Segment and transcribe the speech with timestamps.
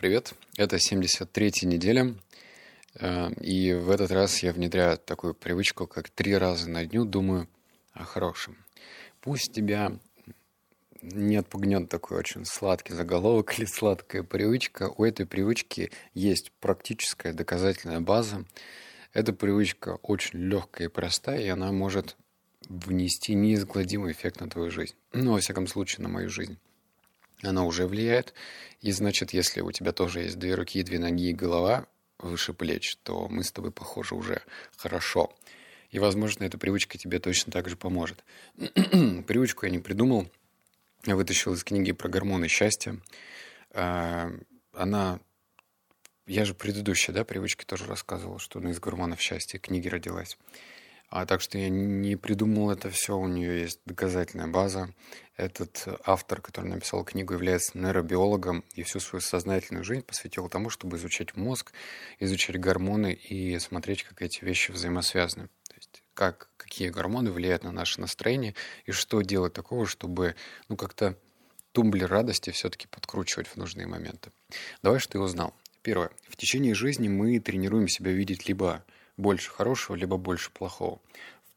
[0.00, 2.14] Привет, это 73-я неделя,
[2.94, 7.48] э, и в этот раз я внедряю такую привычку, как три раза на дню думаю
[7.92, 8.56] о хорошем.
[9.20, 9.92] Пусть тебя
[11.02, 14.90] не отпугнет такой очень сладкий заголовок или сладкая привычка.
[14.96, 18.46] У этой привычки есть практическая доказательная база.
[19.12, 22.16] Эта привычка очень легкая и простая, и она может
[22.70, 24.94] внести неизгладимый эффект на твою жизнь.
[25.12, 26.58] Ну, во всяком случае, на мою жизнь
[27.42, 28.34] она уже влияет.
[28.80, 31.86] И значит, если у тебя тоже есть две руки, две ноги и голова
[32.18, 34.42] выше плеч, то мы с тобой похожи уже
[34.76, 35.32] хорошо.
[35.90, 38.24] И, возможно, эта привычка тебе точно так же поможет.
[38.56, 40.30] Привычку я не придумал.
[41.04, 42.98] Я вытащил из книги про гормоны счастья.
[43.72, 44.30] А,
[44.72, 45.20] она...
[46.26, 50.38] Я же предыдущие, да, привычки тоже рассказывал, что она из гормонов счастья книги родилась.
[51.10, 54.94] А так что я не придумал это все, у нее есть доказательная база.
[55.36, 60.98] Этот автор, который написал книгу, является нейробиологом и всю свою сознательную жизнь посвятил тому, чтобы
[60.98, 61.72] изучать мозг,
[62.20, 65.48] изучать гормоны и смотреть, как эти вещи взаимосвязаны.
[65.68, 70.36] То есть как, какие гормоны влияют на наше настроение и что делать такого, чтобы
[70.68, 71.18] ну, как-то
[71.72, 74.30] тумблер радости все-таки подкручивать в нужные моменты.
[74.82, 75.54] Давай, что ты узнал.
[75.82, 76.10] Первое.
[76.28, 78.84] В течение жизни мы тренируем себя видеть либо
[79.20, 81.00] больше хорошего, либо больше плохого.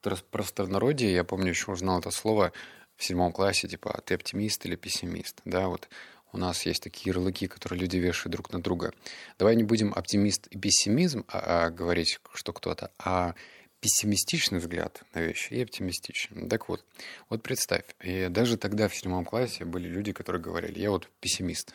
[0.04, 2.52] В простонародье, я помню, еще узнал это слово
[2.98, 5.88] в седьмом классе, типа, ты оптимист или пессимист, да, вот
[6.34, 8.92] у нас есть такие ярлыки, которые люди вешают друг на друга.
[9.38, 13.36] Давай не будем оптимист и пессимизм а, а говорить, что кто-то, а
[13.80, 16.50] пессимистичный взгляд на вещи и оптимистичный.
[16.50, 16.84] Так вот,
[17.30, 21.74] вот представь, и даже тогда в седьмом классе были люди, которые говорили, я вот пессимист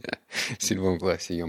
[0.58, 1.46] в седьмом классе, ё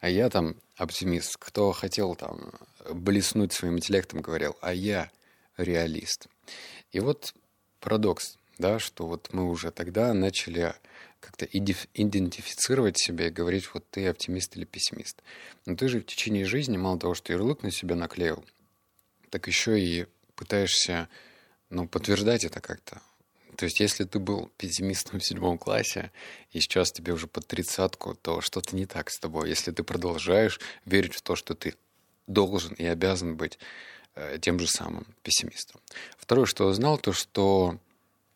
[0.00, 1.36] а я там оптимист.
[1.36, 2.52] Кто хотел там
[2.90, 5.10] блеснуть своим интеллектом, говорил, а я
[5.56, 6.28] реалист.
[6.90, 7.34] И вот
[7.80, 10.74] парадокс, да, что вот мы уже тогда начали
[11.20, 15.22] как-то идентифицировать себя и говорить, вот ты оптимист или пессимист.
[15.66, 18.42] Но ты же в течение жизни мало того, что ярлык на себя наклеил,
[19.28, 21.10] так еще и пытаешься
[21.68, 23.02] ну, подтверждать это как-то.
[23.60, 26.12] То есть, если ты был пессимистом в седьмом классе,
[26.50, 29.50] и сейчас тебе уже под тридцатку, то что-то не так с тобой.
[29.50, 31.74] Если ты продолжаешь верить в то, что ты
[32.26, 33.58] должен и обязан быть
[34.14, 35.78] э, тем же самым пессимистом.
[36.16, 37.78] Второе, что узнал, то, что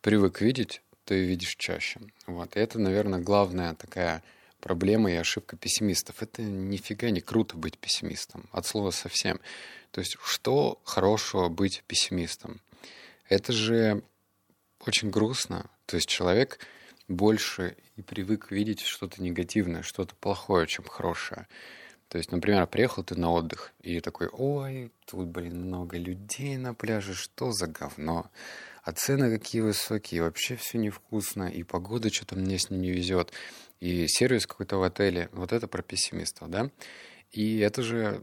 [0.02, 2.00] привык видеть, ты видишь чаще.
[2.26, 2.54] Вот.
[2.54, 4.22] И это, наверное, главная такая
[4.60, 6.22] проблема и ошибка пессимистов.
[6.22, 8.46] Это нифига не круто быть пессимистом.
[8.52, 9.40] От слова совсем.
[9.90, 12.60] То есть, что хорошего быть пессимистом?
[13.30, 14.02] Это же
[14.86, 15.70] очень грустно.
[15.86, 16.58] То есть человек
[17.08, 21.46] больше и привык видеть что-то негативное, что-то плохое, чем хорошее.
[22.08, 26.74] То есть, например, приехал ты на отдых и такой, ой, тут, блин, много людей на
[26.74, 28.30] пляже, что за говно?
[28.82, 33.32] А цены какие высокие, вообще все невкусно, и погода что-то мне с ней не везет,
[33.80, 35.28] и сервис какой-то в отеле.
[35.32, 36.70] Вот это про пессимистов, да?
[37.32, 38.22] И это же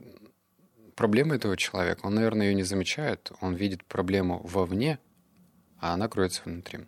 [0.96, 2.02] проблема этого человека.
[2.04, 3.32] Он, наверное, ее не замечает.
[3.42, 5.00] Он видит проблему вовне,
[5.82, 6.80] а она кроется внутри.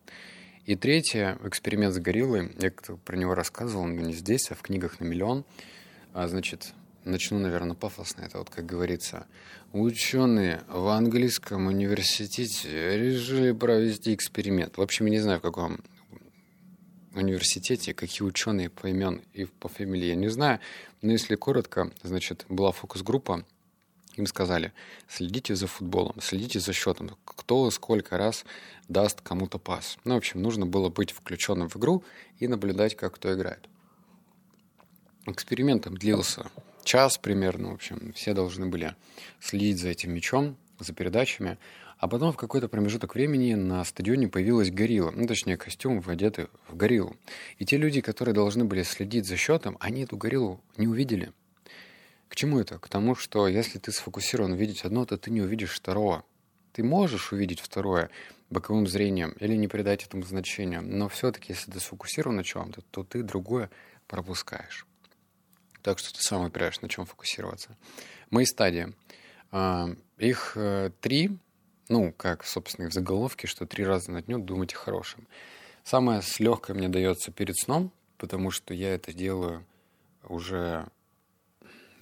[0.66, 2.72] И третье, эксперимент с гориллой, я
[3.04, 5.44] про него рассказывал, но не здесь, а в книгах на миллион.
[6.14, 8.22] А, значит, начну, наверное, пафосно.
[8.22, 9.28] Это вот, как говорится,
[9.74, 14.78] ученые в английском университете решили провести эксперимент.
[14.78, 15.80] В общем, не знаю, в каком
[17.14, 20.59] университете, какие ученые по имен и по фамилии, я не знаю.
[21.02, 23.44] Но если коротко, значит, была фокус-группа,
[24.16, 24.74] им сказали,
[25.07, 28.46] следите за футболом, следите за счетом, кто сколько раз
[28.88, 29.97] даст кому-то пас.
[30.03, 32.03] Ну, в общем, нужно было быть включенным в игру
[32.40, 33.68] и наблюдать, как кто играет.
[35.25, 36.47] Эксперимент длился
[36.84, 38.96] час примерно, в общем, все должны были
[39.40, 41.57] следить за этим мячом, за передачами,
[41.97, 46.75] а потом в какой-то промежуток времени на стадионе появилась горилла, ну, точнее, костюм одетый в
[46.75, 47.16] гориллу.
[47.57, 51.31] И те люди, которые должны были следить за счетом, они эту гориллу не увидели–
[52.34, 52.80] к чему это?
[52.80, 56.26] К тому, что если ты сфокусирован видеть одно, то ты не увидишь второго.
[56.72, 58.10] Ты можешь увидеть второе
[58.50, 63.04] боковым зрением или не придать этому значения, но все-таки, если ты сфокусирован на чем-то, то
[63.04, 63.70] ты другое
[64.08, 64.88] пропускаешь.
[65.84, 67.78] Так что ты сам выбираешь, на чем фокусироваться.
[68.32, 68.96] Мои стадии.
[69.52, 71.38] А, их э, три,
[71.88, 75.28] ну, как, собственно, и в заголовке, что три раза на дню думать о хорошем.
[75.84, 79.64] Самое с легкое мне дается перед сном, потому что я это делаю
[80.24, 80.88] уже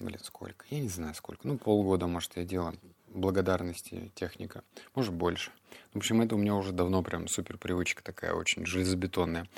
[0.02, 0.64] блин, сколько?
[0.70, 1.46] Я не знаю сколько.
[1.46, 2.74] Ну, полгода, может, я делал
[3.08, 4.64] благодарности техника.
[4.94, 5.50] Может, больше.
[5.92, 9.48] В общем, это у меня уже давно прям супер привычка такая, очень железобетонная.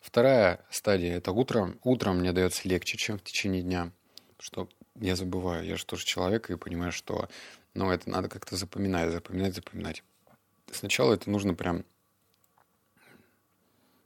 [0.00, 1.74] Вторая стадия– это утро.
[1.82, 3.90] Утром мне дается легче, чем в течение дня.
[4.38, 7.28] Что я забываю, я же тоже человек и понимаю, что
[7.74, 10.02] ну, это надо как-то запоминать, запоминать, запоминать.
[10.70, 11.84] Сначала это нужно прям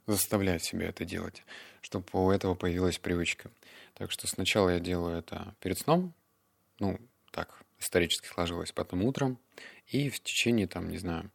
[0.07, 1.43] заставлять себя это делать,
[1.81, 3.51] чтобы у этого появилась привычка.
[3.95, 6.13] Так что сначала я делаю это перед сном,
[6.79, 6.99] ну,
[7.31, 9.37] так исторически сложилось, потом утром,
[9.87, 11.29] и в течение, там, не знаю,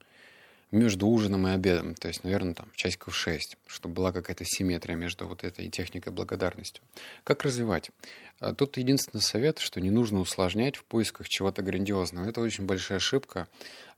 [0.70, 5.26] между ужином и обедом, то есть, наверное, там, часиков 6, чтобы была какая-то симметрия между
[5.26, 6.85] вот этой техникой благодарностью.
[7.25, 7.91] Как развивать?
[8.38, 12.29] А тут единственный совет, что не нужно усложнять в поисках чего-то грандиозного.
[12.29, 13.49] Это очень большая ошибка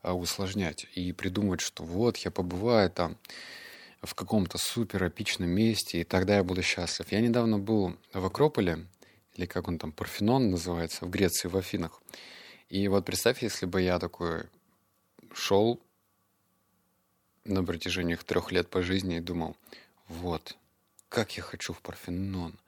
[0.02, 3.16] а, усложнять и придумывать, что вот я побываю там
[4.02, 7.11] в каком-то супер эпичном месте, и тогда я буду счастлив.
[7.12, 8.87] Я недавно был в Акрополе,
[9.35, 12.02] или как он там, Парфенон называется, в Греции, в Афинах.
[12.69, 14.44] И вот представь, если бы я такой
[15.35, 15.81] шел
[17.44, 19.56] на протяжении трех лет по жизни и думал,
[20.08, 20.56] вот,
[21.08, 22.58] как я хочу в Парфенон.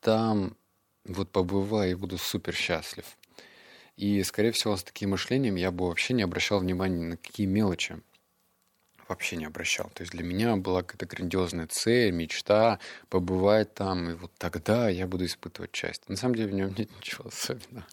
[0.00, 0.56] Там
[1.04, 3.04] вот побываю и буду супер счастлив.
[3.96, 8.00] И, скорее всего, с таким мышлением я бы вообще не обращал внимания на какие мелочи.
[9.12, 9.90] Вообще не обращал.
[9.90, 12.78] То есть для меня была какая-то грандиозная цель, мечта
[13.10, 16.06] побывать там, и вот тогда я буду испытывать счастье.
[16.08, 17.86] На самом деле в нем нет ничего особенного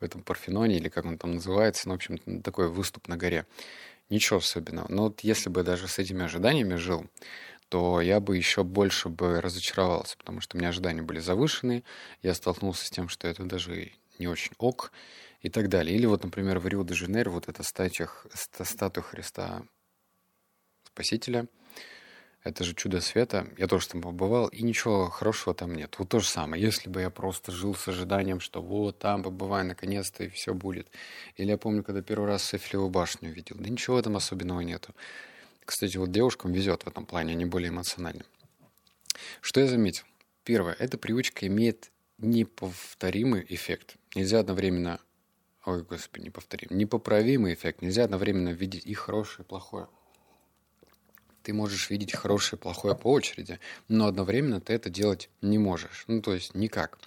[0.00, 3.46] в этом Парфеноне, или как он там называется, ну, в общем, такой выступ на горе.
[4.08, 4.86] Ничего особенного.
[4.88, 7.04] Но вот если бы даже с этими ожиданиями жил,
[7.68, 11.84] то я бы еще больше бы разочаровался, потому что у меня ожидания были завышены,
[12.22, 14.92] я столкнулся с тем, что это даже не очень ок
[15.42, 15.94] и так далее.
[15.94, 19.62] Или вот, например, в Рио-де-Жанейро вот эта статуя, статуя Христа
[20.94, 21.48] Спасителя,
[22.44, 23.48] это же чудо света.
[23.58, 25.96] Я тоже там побывал, и ничего хорошего там нет.
[25.98, 26.62] Вот то же самое.
[26.62, 30.86] Если бы я просто жил с ожиданием, что вот там побываю наконец-то, и все будет.
[31.34, 33.56] Или я помню, когда первый раз Эфелеву башню увидел.
[33.58, 34.94] Да ничего там особенного нету.
[35.64, 38.24] Кстати, вот девушкам везет в этом плане, они более эмоциональны.
[39.40, 40.04] Что я заметил?
[40.44, 40.76] Первое.
[40.78, 43.96] Эта привычка имеет неповторимый эффект.
[44.14, 45.00] Нельзя одновременно...
[45.66, 46.78] Ой, господи, неповторимый.
[46.78, 47.82] Непоправимый эффект.
[47.82, 49.88] Нельзя одновременно видеть и хорошее, и плохое
[51.44, 56.04] ты можешь видеть хорошее и плохое по очереди, но одновременно ты это делать не можешь.
[56.08, 56.98] Ну, то есть никак.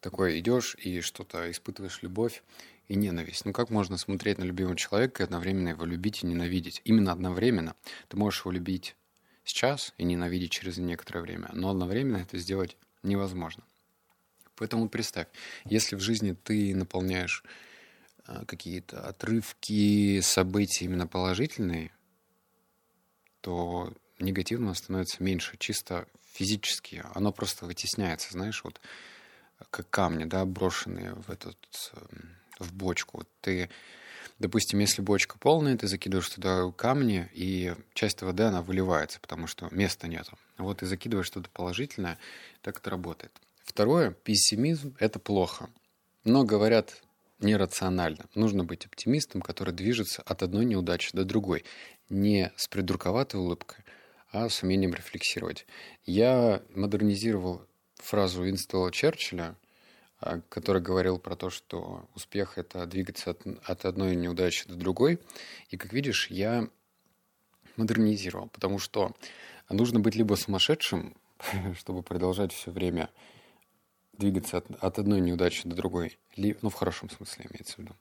[0.00, 2.42] Такое идешь и что-то испытываешь любовь
[2.88, 3.44] и ненависть.
[3.44, 6.82] Ну, как можно смотреть на любимого человека и одновременно его любить и ненавидеть?
[6.84, 7.76] Именно одновременно.
[8.08, 8.96] Ты можешь его любить
[9.44, 13.62] сейчас и ненавидеть через некоторое время, но одновременно это сделать невозможно.
[14.56, 15.28] Поэтому представь,
[15.64, 17.44] если в жизни ты наполняешь
[18.26, 21.92] а, какие-то отрывки событий именно положительные,
[23.40, 27.02] то негативного становится меньше, чисто физически.
[27.14, 28.80] Оно просто вытесняется, знаешь, вот
[29.70, 31.58] как камни, да, брошенные в этот,
[31.94, 33.18] эм, в бочку.
[33.18, 33.68] Вот ты,
[34.38, 39.68] допустим, если бочка полная, ты закидываешь туда камни, и часть воды, она выливается, потому что
[39.70, 40.38] места нету.
[40.56, 42.18] Вот ты закидываешь что-то положительное,
[42.62, 43.32] так это работает.
[43.64, 45.68] Второе, пессимизм— это плохо.
[46.24, 47.02] Но говорят
[47.40, 48.26] нерационально.
[48.34, 51.64] Нужно быть оптимистом, который движется от одной неудачи до другой
[52.08, 53.84] не с придурковатой улыбкой,
[54.32, 55.66] а с умением рефлексировать.
[56.04, 57.66] Я модернизировал
[57.96, 59.56] фразу Уинстона Черчилля,
[60.20, 65.18] а, который говорил про то, что успех— это двигаться от, от одной неудачи до другой.
[65.70, 66.68] И, как видишь, я
[67.76, 69.14] модернизировал, потому что
[69.68, 71.16] нужно быть либо сумасшедшим,
[71.78, 73.08] чтобы продолжать все время
[74.12, 77.94] двигаться от, от одной неудачи до другой, ли, ну, в хорошем смысле имеется в виду,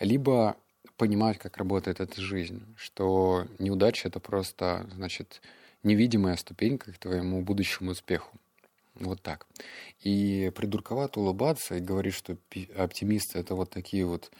[0.00, 0.56] либо
[0.96, 5.40] понимать, как работает эта жизнь, что неудача— это просто, значит,
[5.82, 8.38] невидимая ступенька к твоему будущему успеху.
[8.94, 9.46] Вот так.
[10.00, 12.36] И придурковато улыбаться и говорить, что
[12.76, 14.30] оптимисты— это вот такие вот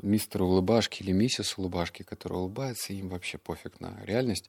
[0.00, 4.48] мистер улыбашки или миссис улыбашки, которые улыбаются, им вообще пофиг на реальность.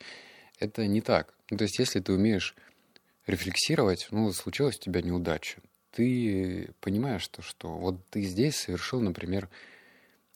[0.60, 1.34] Это не так.
[1.50, 2.56] Ну, то есть, если ты умеешь
[3.26, 5.60] рефлексировать, ну, случилась у тебя неудача,
[5.92, 9.50] ты понимаешь, то, что вот ты здесь совершил, например,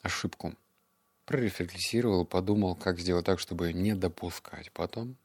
[0.02, 0.56] ошибку
[1.26, 4.72] прорефлексировал, подумал, как сделать так, чтобы не допускать.
[4.72, 5.16] Потом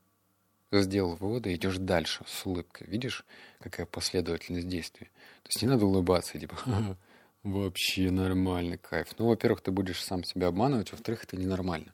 [0.72, 2.86] сделал выводы, идешь дальше с улыбкой.
[2.86, 3.24] Видишь,
[3.60, 5.06] какая последовательность действий?
[5.42, 6.96] То есть не надо улыбаться, типа,
[7.42, 9.08] вообще нормальный кайф.
[9.18, 11.92] Ну, во-первых, ты будешь сам себя обманывать, во-вторых, это ненормально.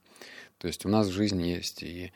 [0.59, 2.13] То есть у нас в жизни есть и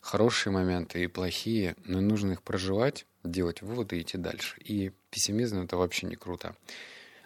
[0.00, 4.56] хорошие моменты, и плохие, но нужно их проживать, делать выводы и идти дальше.
[4.60, 6.56] И пессимизм— это вообще не круто.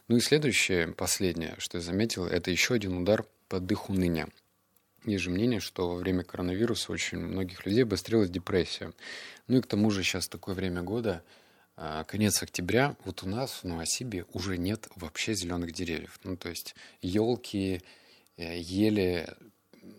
[0.09, 4.29] Ну и следующее, последнее, что я заметил, это еще один удар под их уныние.
[5.05, 8.93] Есть же мнение, что во время коронавируса очень многих людей обострилась депрессия.
[9.49, 11.23] Ну и к тому же сейчас такое время года,
[11.77, 16.19] а, конец октября, вот у нас в Новосибе уже нет вообще зеленых деревьев.
[16.25, 17.83] Ну то есть елки,
[18.37, 19.29] э, ели,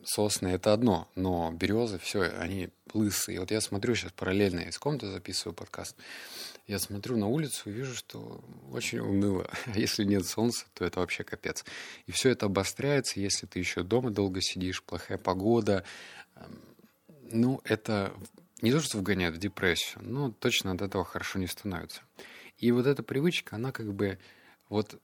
[0.06, 3.39] сосны это одно, но березы, все, они лысые.
[3.39, 5.96] Вот я смотрю сейчас параллельно, из комнаты записываю подкаст.
[6.68, 9.50] Я смотрю на улицу и вижу, что очень уныло.
[9.65, 11.63] А если нет солнца, то это вообще капец.
[12.08, 15.84] И все это обостряется, если ты еще дома долго сидишь, плохая погода.
[16.36, 16.62] Эм,
[17.32, 18.13] ну, это
[18.62, 22.01] не то что вгоняет в депрессию, но точно от этого хорошо не становится.
[22.58, 24.18] И вот эта привычка, она как бы
[24.70, 25.00] вот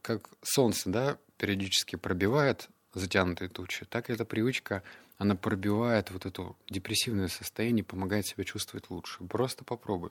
[0.00, 4.82] как солнце, да, периодически пробивает затянутые тучи, так эта привычка,
[5.18, 9.24] она пробивает вот это депрессивное состояние, помогает себя чувствовать лучше.
[9.24, 10.10] Просто попробуй.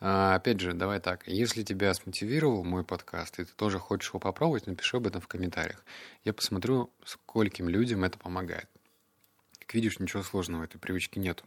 [0.00, 1.26] А, опять же, давай так.
[1.28, 5.28] Если тебя смотивировал мой подкаст, и ты тоже хочешь его попробовать, напиши об этом в
[5.28, 5.84] комментариях.
[6.24, 8.68] Я посмотрю, скольким людям это помогает.
[9.60, 11.44] Как видишь, ничего сложного в этой привычке нету.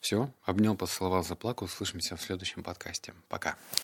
[0.00, 1.64] Все, обнял, поцеловал, заплакал.
[1.66, 3.14] Услышимся в следующем подкасте.
[3.28, 3.56] Пока.